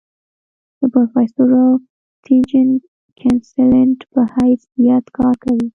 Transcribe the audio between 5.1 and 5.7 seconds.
کار کوي۔